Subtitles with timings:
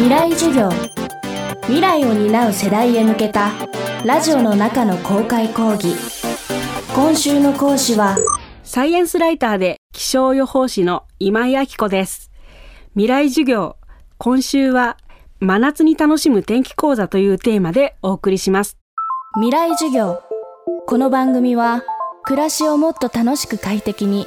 [0.00, 0.70] 未来授業。
[1.64, 3.50] 未来を担う世代へ向けた
[4.02, 5.94] ラジオの中の公開講義。
[6.94, 8.16] 今週の講師は
[8.62, 12.30] サイエンスライターで気象予報士の今井明子です。
[12.94, 13.76] 未来授業
[14.16, 14.96] 今週は
[15.38, 18.78] 真夏に楽しむ天気講座というテーマでお送りします。
[19.34, 20.22] 未来授業。
[20.86, 21.84] この番組は
[22.24, 24.26] 暮らしをもっと楽しく快適に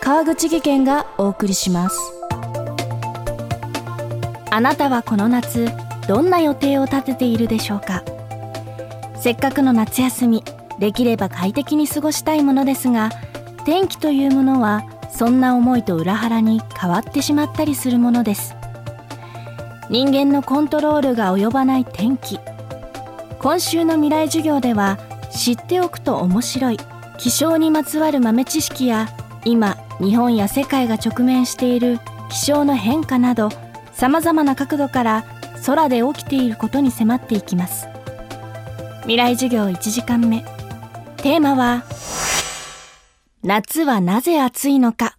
[0.00, 2.13] 川口義賢がお送りします
[4.54, 5.66] あなたはこの夏
[6.06, 8.04] どんな予定を立てているでしょうか？
[9.20, 10.44] せっかくの夏休み
[10.78, 13.10] できれば快適に過ごしたいものですが
[13.64, 18.54] 天気というものはそんな思いと裏腹に変わってしまったりするものです。
[19.90, 22.38] 人間のコントロールが及ばない天気。
[23.40, 24.98] 今週の未来授業では
[25.32, 26.78] 知っておくと面白い
[27.18, 29.08] 気象にまつわる豆知識や
[29.44, 31.98] 今日本や世界が直面している
[32.30, 33.48] 気象の変化など
[34.04, 35.24] さまざまな角度から
[35.64, 37.88] 空で起きていることに迫っていきます。
[39.04, 40.44] 未来授業1時間目。
[41.16, 41.84] テーマは
[43.42, 45.16] 夏はなぜ暑いのか。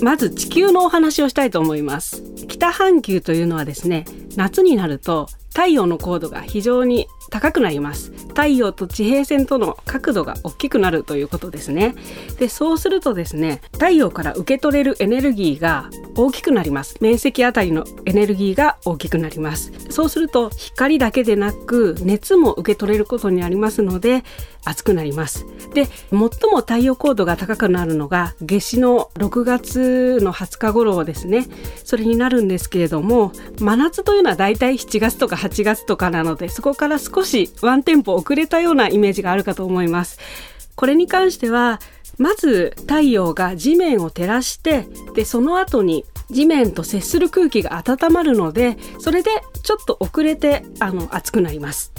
[0.00, 2.22] まず地球のお話をしたいと思います。
[2.46, 4.04] 北半球というのはですね
[4.36, 8.12] 夏になると太陽の高度が非常に高くなります。
[8.32, 11.94] 太陽と地平線との角度が大きくなるということですね。
[12.38, 16.96] でそうするとですね太陽から受け取れるエネルギーが大きくなります。
[17.00, 19.72] 面積あたりのエネルギーが大きくなります。
[19.90, 24.24] そうすると光だけでなく熱も受け取れることになりますので
[24.64, 25.46] 暑くなります。
[25.74, 31.46] で最も太陽高度が高くなるのが夏至の6月の20日頃ですね。
[31.84, 40.18] それになるんですけれども真夏というのはだいたい7月とか8月とかなのでそこから少しワンテンポ遅れたようなイメージがあるかと思います。
[40.74, 41.80] これに関しては
[42.18, 49.30] まず太陽が地面を照らしてでその後に地面と接する空気が温まるのでそれで
[49.62, 51.91] ちょっと遅れてあの暑くなります。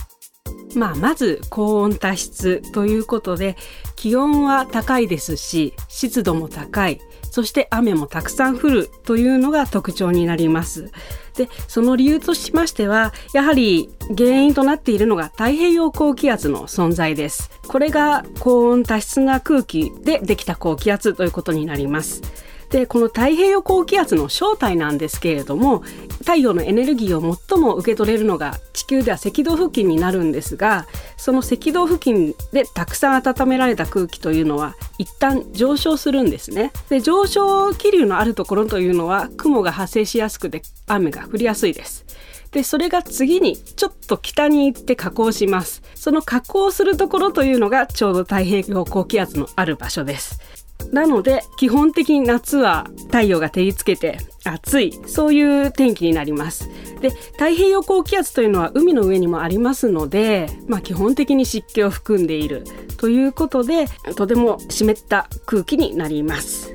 [0.76, 3.56] まあ、まず高温多湿ということで
[3.96, 7.00] 気温は高いですし湿度も高い。
[7.34, 10.92] そして雨もたくさん降るというのが特徴になります。
[11.36, 17.50] でその理由としましてはやはり原因となっているのが太平洋高気圧の存在です。
[17.68, 22.22] これが高温多湿な空気でできた高気圧ということになります。
[22.70, 25.84] でこの太平洋高気圧の正体なんですけれども
[26.20, 36.72] 太陽のエネルギーを最も受け取れるのが地球では赤道付近になるんですがその赤道付近でたくさん温められた空気というのは一旦上昇するんですね。
[36.90, 42.06] で上昇気流のあるところというのは雲が発生しやすくて雨が降りやすいです。
[42.52, 45.82] でそれが次にちょっと北に行って下降します。
[45.96, 50.63] その下降するところというのがちょうど太平洋高気圧のある場所です。
[50.94, 55.00] なので基本的に夏は太陽が照りつけて暑い。
[55.08, 56.70] そういう天気になります。
[57.02, 62.64] で太平洋高気圧というのは海の上にもありますので、まあ、基本的に湿気を含んでいる。
[62.98, 66.74] ということでとても湿った空気になります。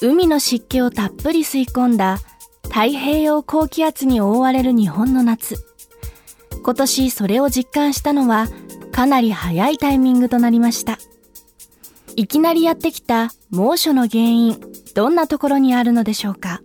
[0.00, 2.20] 海の湿気をたっぷり吸い込んだ
[2.64, 5.56] 太平洋高気圧に覆われる日本の夏。
[6.62, 8.46] 今年それを実感したのは
[8.92, 10.98] かなり早いタイミングとなりました。
[12.16, 14.60] いきなりやってきた猛暑の原因
[14.94, 16.60] どんなところにあるのでしょうか？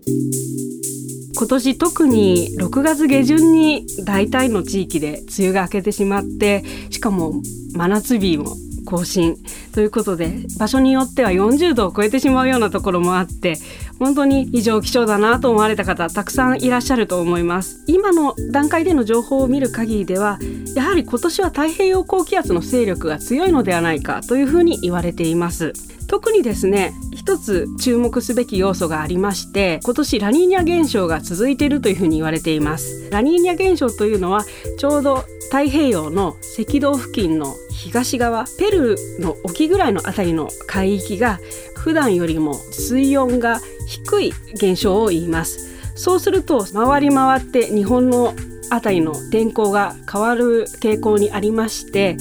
[1.37, 7.41] 今年特に6月下旬に大体の地域で梅雨が明けてしまってしかも
[7.73, 8.55] 真夏日も
[8.87, 9.35] 更新。
[9.73, 13.57] ということで場所によっては40度を超えてしまうようなところもあって
[13.99, 17.83] 本当に異常気象だなと思われた方たくさんいらっしゃると思います。
[17.87, 20.39] 今の段階での情報を見る限りでは
[20.75, 25.73] やはり今年は太平洋高気圧の勢力が強いのではないかというふうに言われています。
[26.07, 33.09] 特にですね一つ注目すべき要素がありまして今年ラニーニャ現象が続いているというふうに言われています。
[33.11, 34.45] ラニーニャ現象というのは
[34.77, 37.55] ちょうど太平洋の赤道付近の
[37.87, 41.39] 東側ペルーの沖ぐらいの辺りの海域が
[41.77, 45.95] 普段よりも水温が低い現象を言います。
[45.95, 48.33] そうすると回り回って日本の
[48.69, 52.17] 辺りの天候が変わる傾向にありまして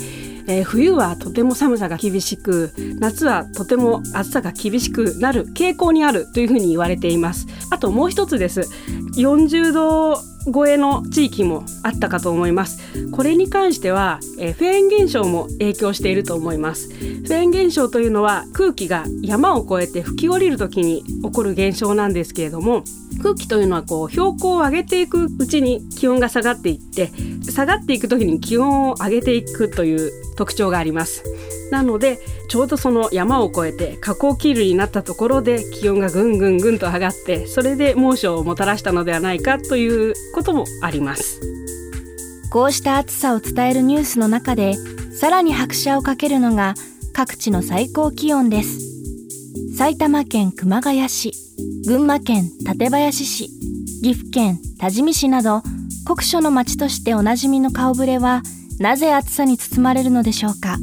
[0.48, 7.46] えー、冬はとても寒さが厳しく夏はとても暑さが厳しくなる傾向にあるというふうに言われています。
[7.70, 8.60] あともう一つです。
[9.16, 10.18] 40度
[10.52, 12.80] 超えの地域もあったかと思います。
[13.10, 16.88] これに関しては、えー、フェーン現象も影響していると思います。
[16.88, 22.84] フェーン現象というのは空気が山を越えて吹き降りる時に起こる現象なんですけれども
[23.26, 27.10] 空気というのはこう標高を上げていくうちに気温が下がっていって
[27.42, 31.24] 下がっていく時に気温を上げていくという特徴があります。
[31.72, 41.40] なのでちょうどその山を越えて下降気流になったところで気温がぐんぐんぐんと上がってそれで猛暑をもたらしたのではないかということもあります。
[42.52, 44.74] こうした暑さを伝えるニュースの中で
[45.10, 46.74] さらに拍車をかけるのが
[47.12, 48.85] 各地の最高気温です。
[49.76, 51.32] 埼玉県熊谷市
[51.86, 53.48] 群馬県館林市
[54.02, 55.62] 岐阜県多治見市など
[56.06, 58.42] 酷暑の町としておなじみの顔ぶれは
[58.78, 60.78] なぜ暑さに包まれるのでしょうか？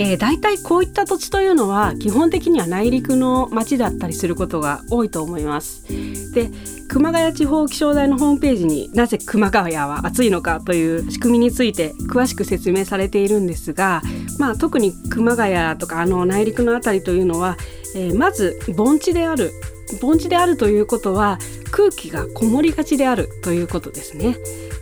[0.00, 5.84] えー、大体こういった土地というのは基本的には内陸の町だったりすることが多いと思います。
[6.32, 6.48] で
[6.88, 14.00] 熊谷地方気象台のホームページになぜ熊谷は暑いのかという仕組みについて詳しく説明されているんですが、
[14.38, 17.58] まあ、特に熊谷とかあの内陸の辺りというのは、
[17.94, 19.52] えー、まず盆地である
[20.00, 21.38] 盆地であるということは
[21.70, 24.36] 空気がこもりがちであるということですね。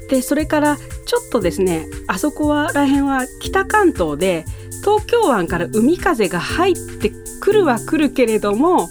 [0.09, 4.45] でそれからちょっとですねあそこはらへんは北関東で
[4.81, 8.89] 東京湾から海風が入ってくるは来るけれども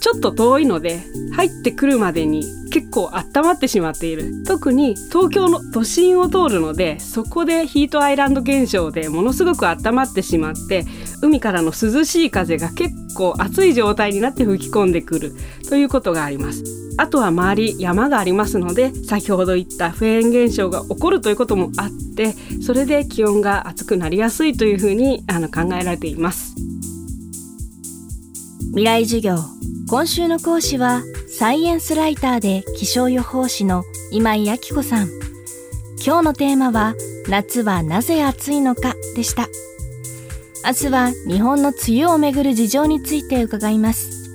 [0.00, 1.02] ちょっと遠いので
[1.34, 2.44] 入ってくるまでに
[2.76, 4.44] 結構温まってしまっている。
[4.44, 10.84] 特に東京の都心を通るのでそこでヒートアイランド現象でものすごく温まってしまって
[11.22, 15.32] 海からの涼しい風が結構暑い状態になって吹き込んでくる。
[15.70, 16.64] ということがあります。
[16.98, 26.54] あとは周り山がありますので先ほど言ったフェーン現象が起こるということもあってそれで気温が暑くなりやすいというふうにあの考えられています。
[28.68, 29.38] 未来授業。
[29.88, 31.02] 今週の講師は
[31.38, 35.10] サイエンスライターで気象予報士の今井明子さん。
[36.02, 36.94] 今日のテーマは
[37.28, 39.46] 夏はなぜ暑いのかでした。
[40.64, 44.34] 明日は日本の梅雨をめぐる事情について伺います。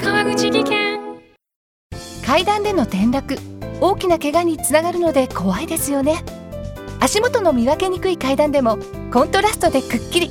[0.00, 1.00] 川口技研。
[2.24, 3.36] 階段での転落。
[3.80, 6.22] 大きな怪我につながるので怖いですよね。
[7.00, 8.78] 足元の見分けにくい階段でも
[9.12, 10.30] コントラストでくっきり